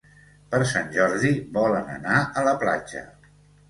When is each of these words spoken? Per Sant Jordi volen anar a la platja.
Per 0.53 0.59
Sant 0.71 0.89
Jordi 0.95 1.31
volen 1.61 1.95
anar 2.01 2.19
a 2.43 2.49
la 2.53 2.59
platja. 2.67 3.09